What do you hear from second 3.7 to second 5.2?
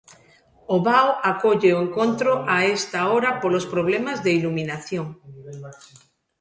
problemas de iluminación.